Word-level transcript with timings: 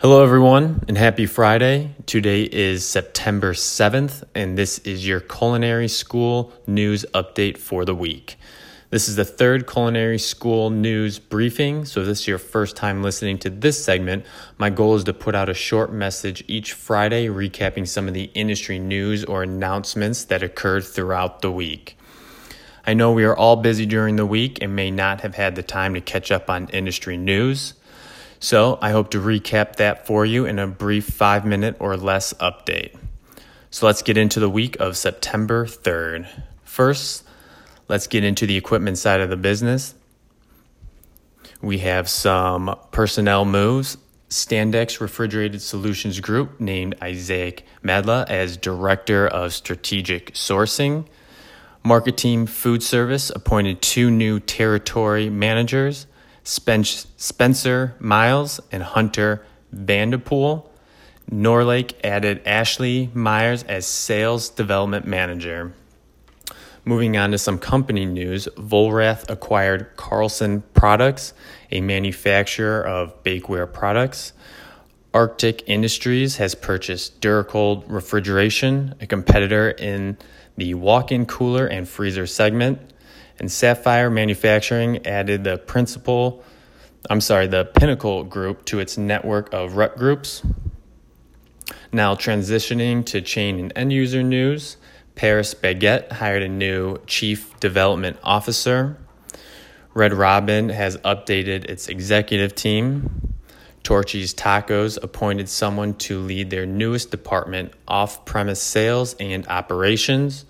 Hello, 0.00 0.22
everyone, 0.22 0.84
and 0.86 0.96
happy 0.96 1.26
Friday. 1.26 1.90
Today 2.06 2.44
is 2.44 2.86
September 2.86 3.52
7th, 3.52 4.22
and 4.32 4.56
this 4.56 4.78
is 4.78 5.04
your 5.04 5.18
culinary 5.18 5.88
school 5.88 6.52
news 6.68 7.04
update 7.14 7.58
for 7.58 7.84
the 7.84 7.96
week. 7.96 8.36
This 8.90 9.08
is 9.08 9.16
the 9.16 9.24
third 9.24 9.66
culinary 9.66 10.20
school 10.20 10.70
news 10.70 11.18
briefing. 11.18 11.84
So, 11.84 12.02
if 12.02 12.06
this 12.06 12.20
is 12.20 12.28
your 12.28 12.38
first 12.38 12.76
time 12.76 13.02
listening 13.02 13.38
to 13.38 13.50
this 13.50 13.84
segment, 13.84 14.24
my 14.56 14.70
goal 14.70 14.94
is 14.94 15.02
to 15.02 15.12
put 15.12 15.34
out 15.34 15.48
a 15.48 15.54
short 15.54 15.92
message 15.92 16.44
each 16.46 16.74
Friday 16.74 17.26
recapping 17.26 17.88
some 17.88 18.06
of 18.06 18.14
the 18.14 18.30
industry 18.34 18.78
news 18.78 19.24
or 19.24 19.42
announcements 19.42 20.22
that 20.26 20.44
occurred 20.44 20.84
throughout 20.84 21.42
the 21.42 21.50
week. 21.50 21.98
I 22.86 22.94
know 22.94 23.10
we 23.10 23.24
are 23.24 23.36
all 23.36 23.56
busy 23.56 23.84
during 23.84 24.14
the 24.14 24.24
week 24.24 24.62
and 24.62 24.76
may 24.76 24.92
not 24.92 25.22
have 25.22 25.34
had 25.34 25.56
the 25.56 25.64
time 25.64 25.94
to 25.94 26.00
catch 26.00 26.30
up 26.30 26.48
on 26.48 26.68
industry 26.68 27.16
news. 27.16 27.74
So 28.40 28.78
I 28.80 28.90
hope 28.90 29.10
to 29.10 29.18
recap 29.18 29.76
that 29.76 30.06
for 30.06 30.24
you 30.24 30.46
in 30.46 30.58
a 30.58 30.66
brief 30.66 31.06
five 31.06 31.44
minute 31.44 31.76
or 31.80 31.96
less 31.96 32.32
update. 32.34 32.94
So 33.70 33.86
let's 33.86 34.02
get 34.02 34.16
into 34.16 34.40
the 34.40 34.48
week 34.48 34.76
of 34.80 34.96
September 34.96 35.66
3rd. 35.66 36.28
First, 36.62 37.24
let's 37.88 38.06
get 38.06 38.24
into 38.24 38.46
the 38.46 38.56
equipment 38.56 38.98
side 38.98 39.20
of 39.20 39.28
the 39.28 39.36
business. 39.36 39.94
We 41.60 41.78
have 41.78 42.08
some 42.08 42.76
personnel 42.92 43.44
moves. 43.44 43.98
Standex 44.30 45.00
Refrigerated 45.00 45.62
Solutions 45.62 46.20
Group 46.20 46.60
named 46.60 46.94
Isaac 47.00 47.64
Madla 47.82 48.28
as 48.28 48.56
Director 48.56 49.26
of 49.26 49.54
Strategic 49.54 50.34
Sourcing. 50.34 51.06
Market 51.82 52.16
Team 52.16 52.46
Food 52.46 52.82
Service 52.82 53.30
appointed 53.30 53.80
two 53.80 54.10
new 54.10 54.38
territory 54.38 55.30
managers. 55.30 56.06
Spencer 56.48 57.94
Miles 57.98 58.58
and 58.72 58.82
Hunter 58.82 59.44
Vanderpool. 59.70 60.72
Norlake 61.30 61.92
added 62.02 62.40
Ashley 62.46 63.10
Myers 63.12 63.64
as 63.64 63.86
Sales 63.86 64.48
Development 64.48 65.06
Manager. 65.06 65.74
Moving 66.86 67.18
on 67.18 67.32
to 67.32 67.38
some 67.38 67.58
company 67.58 68.06
news, 68.06 68.48
Vollrath 68.56 69.28
acquired 69.28 69.94
Carlson 69.96 70.62
Products, 70.72 71.34
a 71.70 71.82
manufacturer 71.82 72.82
of 72.82 73.22
bakeware 73.22 73.70
products. 73.70 74.32
Arctic 75.12 75.64
Industries 75.66 76.36
has 76.36 76.54
purchased 76.54 77.20
Duracold 77.20 77.84
Refrigeration, 77.88 78.94
a 79.02 79.06
competitor 79.06 79.72
in 79.72 80.16
the 80.56 80.72
walk 80.72 81.12
in 81.12 81.26
cooler 81.26 81.66
and 81.66 81.86
freezer 81.86 82.26
segment 82.26 82.80
and 83.40 83.50
Sapphire 83.50 84.10
Manufacturing 84.10 85.06
added 85.06 85.44
the 85.44 85.58
principal, 85.58 86.44
I'm 87.08 87.20
sorry, 87.20 87.46
the 87.46 87.64
Pinnacle 87.64 88.24
Group 88.24 88.64
to 88.66 88.80
its 88.80 88.98
network 88.98 89.52
of 89.52 89.76
rep 89.76 89.96
groups. 89.96 90.42
Now 91.92 92.14
transitioning 92.14 93.04
to 93.06 93.20
chain 93.20 93.58
and 93.58 93.72
end 93.76 93.92
user 93.92 94.22
news, 94.22 94.76
Paris 95.14 95.54
Baguette 95.54 96.12
hired 96.12 96.42
a 96.42 96.48
new 96.48 96.98
chief 97.06 97.58
development 97.60 98.18
officer. 98.22 98.96
Red 99.94 100.12
Robin 100.12 100.68
has 100.68 100.96
updated 100.98 101.64
its 101.64 101.88
executive 101.88 102.54
team. 102.54 103.34
Torchy's 103.82 104.34
Tacos 104.34 105.02
appointed 105.02 105.48
someone 105.48 105.94
to 105.94 106.20
lead 106.20 106.50
their 106.50 106.66
newest 106.66 107.10
department, 107.10 107.72
off 107.88 108.24
premise 108.26 108.62
sales 108.62 109.14
and 109.18 109.46
operations. 109.48 110.44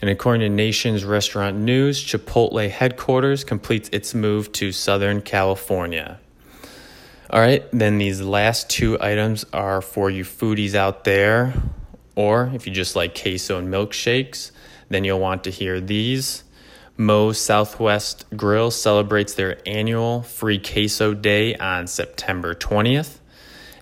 And 0.00 0.08
according 0.08 0.40
to 0.40 0.48
Nation's 0.48 1.04
Restaurant 1.04 1.56
News, 1.56 2.02
Chipotle 2.02 2.70
headquarters 2.70 3.44
completes 3.44 3.90
its 3.92 4.14
move 4.14 4.50
to 4.52 4.72
Southern 4.72 5.20
California. 5.20 6.18
All 7.28 7.40
right, 7.40 7.64
then 7.70 7.98
these 7.98 8.20
last 8.20 8.70
two 8.70 9.00
items 9.00 9.44
are 9.52 9.82
for 9.82 10.10
you 10.10 10.24
foodies 10.24 10.74
out 10.74 11.04
there, 11.04 11.52
or 12.16 12.50
if 12.54 12.66
you 12.66 12.72
just 12.72 12.96
like 12.96 13.20
queso 13.20 13.58
and 13.58 13.68
milkshakes, 13.68 14.50
then 14.88 15.04
you'll 15.04 15.20
want 15.20 15.44
to 15.44 15.50
hear 15.50 15.80
these. 15.80 16.44
Moe's 16.96 17.38
Southwest 17.38 18.24
Grill 18.36 18.70
celebrates 18.70 19.34
their 19.34 19.58
annual 19.66 20.22
free 20.22 20.58
queso 20.58 21.14
day 21.14 21.54
on 21.56 21.86
September 21.86 22.54
20th, 22.54 23.18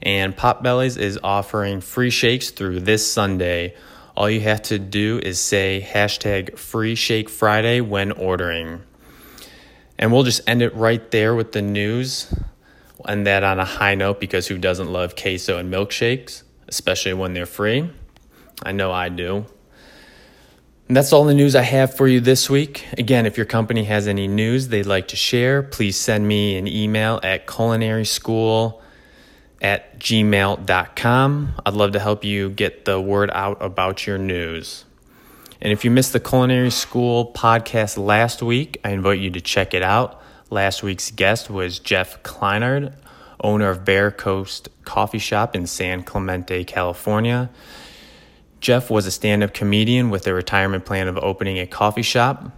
and 0.03 0.37
Potbelly's 0.37 0.97
is 0.97 1.19
offering 1.23 1.81
free 1.81 2.11
shakes 2.11 2.51
through 2.51 2.81
this 2.81 3.11
Sunday 3.11 3.75
all 4.19 4.29
you 4.29 4.41
have 4.41 4.61
to 4.61 4.81
do 4.81 5.21
is 5.23 5.41
say 5.41 5.81
hashtag 5.81 6.59
free 6.59 6.97
shake 6.97 7.29
Friday 7.29 7.81
when 7.81 8.11
ordering. 8.11 8.83
And 9.97 10.13
we'll 10.13 10.25
just 10.25 10.41
end 10.49 10.61
it 10.61 10.75
right 10.75 11.09
there 11.13 11.37
with 11.37 11.53
the 11.53 11.63
news. 11.63 12.27
We'll 12.99 13.13
end 13.13 13.29
that 13.29 13.45
on 13.45 13.61
a 13.61 13.65
high 13.65 13.95
note 13.95 14.19
because 14.19 14.49
who 14.49 14.59
doesn't 14.59 14.91
love 14.91 15.15
queso 15.15 15.59
and 15.59 15.73
milkshakes, 15.73 16.43
especially 16.67 17.15
when 17.15 17.33
they're 17.33 17.47
free? 17.47 17.89
I 18.61 18.73
know 18.73 18.91
I 18.91 19.09
do. 19.09 19.47
And 20.89 20.97
that's 20.97 21.13
all 21.13 21.23
the 21.23 21.33
news 21.33 21.55
I 21.55 21.63
have 21.63 21.95
for 21.95 22.09
you 22.09 22.19
this 22.19 22.51
week. 22.51 22.89
Again, 22.99 23.25
if 23.25 23.37
your 23.37 23.47
company 23.47 23.85
has 23.85 24.09
any 24.09 24.27
news 24.27 24.67
they'd 24.67 24.83
like 24.83 25.07
to 25.09 25.17
share, 25.17 25.63
please 25.63 25.97
send 25.97 26.27
me 26.27 26.57
an 26.57 26.67
email 26.67 27.21
at 27.23 27.47
culinaryschool 27.47 28.81
at 29.61 29.99
gmail.com. 29.99 31.53
I'd 31.67 31.75
love 31.75 31.93
to 31.93 32.01
help 32.01 32.25
you 32.25 32.51
get 32.51 32.85
the 32.85 33.01
word 33.01 33.31
out 33.33 33.59
about 33.61 34.07
your 34.07 34.19
news. 34.19 34.85
And 35.61 35.73
if 35.73 35.85
you 35.85 35.91
missed 35.91 36.13
the 36.13 36.21
Culinary 36.21 36.71
School 36.71 37.33
podcast 37.33 37.99
last 37.99 38.43
week, 38.43 38.81
I 38.85 38.91
invite 38.91 39.19
you 39.19 39.31
to 39.31 39.41
check 39.41 39.75
it 39.75 39.83
out. 39.83 40.23
Last 40.51 40.83
week's 40.83 41.11
guest 41.11 41.51
was 41.51 41.79
Jeff 41.81 42.23
Kleinard, 42.23 42.95
owner 43.41 43.69
of 43.69 43.85
Bear 43.85 44.11
Coast 44.11 44.69
Coffee 44.85 45.19
Shop 45.19 45.57
in 45.57 45.67
San 45.67 46.05
Clemente, 46.05 46.65
California. 46.65 47.51
Jeff 48.61 48.91
was 48.91 49.07
a 49.07 49.11
stand 49.11 49.43
up 49.43 49.53
comedian 49.53 50.11
with 50.11 50.27
a 50.27 50.35
retirement 50.35 50.85
plan 50.85 51.09
of 51.09 51.19
opening 51.19 51.59
a 51.59 51.67
coffee 51.67 52.03
shop. 52.03 52.53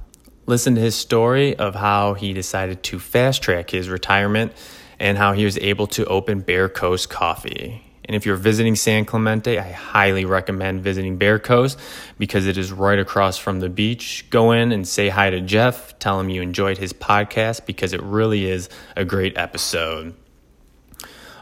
Listen 0.47 0.75
to 0.75 0.81
his 0.81 0.95
story 0.95 1.57
of 1.57 1.75
how 1.75 2.15
he 2.15 2.33
decided 2.33 2.83
to 2.85 2.99
fast 2.99 3.43
track 3.43 3.71
his 3.71 3.89
retirement 3.89 4.53
and 5.01 5.19
how 5.19 5.33
he 5.33 5.45
was 5.45 5.59
able 5.59 5.87
to 5.89 6.05
open 6.05 6.41
Bear 6.41 6.69
Coast 6.69 7.11
Coffee. 7.11 7.83
And 8.05 8.17
if 8.17 8.27
you're 8.27 8.37
visiting 8.37 8.77
San 8.77 9.05
Clemente, 9.05 9.59
I 9.59 9.71
highly 9.71 10.25
recommend 10.25 10.83
visiting 10.83 11.17
Bear 11.17 11.39
Coast 11.39 11.79
because 12.19 12.47
it 12.47 12.59
is 12.59 12.73
right 12.73 12.99
across 12.99 13.39
from 13.39 13.61
the 13.61 13.69
beach. 13.69 14.27
Go 14.31 14.53
in 14.53 14.73
and 14.73 14.87
say 14.87 15.09
hi 15.09 15.31
to 15.31 15.41
Jeff. 15.41 15.99
Tell 15.99 16.19
him 16.19 16.29
you 16.29 16.43
enjoyed 16.43 16.79
his 16.79 16.93
podcast 16.93 17.67
because 17.67 17.93
it 17.93 18.03
really 18.03 18.51
is 18.51 18.69
a 18.97 19.05
great 19.05 19.39
episode. 19.39 20.15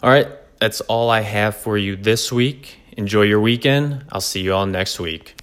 All 0.03 0.11
right, 0.11 0.29
that's 0.61 0.81
all 0.83 1.11
I 1.11 1.23
have 1.23 1.57
for 1.57 1.79
you 1.79 1.97
this 1.97 2.31
week. 2.31 2.77
Enjoy 2.97 3.23
your 3.23 3.41
weekend. 3.41 4.05
I'll 4.13 4.21
see 4.21 4.43
you 4.43 4.53
all 4.53 4.67
next 4.67 5.01
week. 5.01 5.38